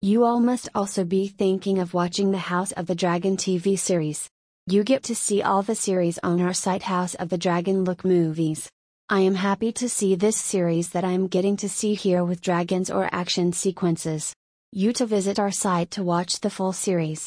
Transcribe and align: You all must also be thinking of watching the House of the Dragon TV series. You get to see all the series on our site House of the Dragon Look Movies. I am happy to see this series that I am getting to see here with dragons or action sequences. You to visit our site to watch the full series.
You 0.00 0.24
all 0.24 0.38
must 0.38 0.68
also 0.76 1.02
be 1.02 1.26
thinking 1.26 1.80
of 1.80 1.92
watching 1.92 2.30
the 2.30 2.38
House 2.38 2.70
of 2.70 2.86
the 2.86 2.94
Dragon 2.94 3.36
TV 3.36 3.76
series. 3.76 4.28
You 4.68 4.84
get 4.84 5.02
to 5.04 5.14
see 5.16 5.42
all 5.42 5.62
the 5.62 5.74
series 5.74 6.20
on 6.22 6.40
our 6.40 6.52
site 6.54 6.84
House 6.84 7.16
of 7.16 7.30
the 7.30 7.36
Dragon 7.36 7.82
Look 7.82 8.04
Movies. 8.04 8.70
I 9.08 9.22
am 9.22 9.34
happy 9.34 9.72
to 9.72 9.88
see 9.88 10.14
this 10.14 10.36
series 10.36 10.90
that 10.90 11.02
I 11.02 11.10
am 11.10 11.26
getting 11.26 11.56
to 11.56 11.68
see 11.68 11.94
here 11.94 12.24
with 12.24 12.40
dragons 12.40 12.90
or 12.90 13.08
action 13.10 13.52
sequences. 13.52 14.32
You 14.70 14.92
to 14.92 15.04
visit 15.04 15.40
our 15.40 15.50
site 15.50 15.90
to 15.92 16.04
watch 16.04 16.42
the 16.42 16.50
full 16.50 16.72
series. 16.72 17.26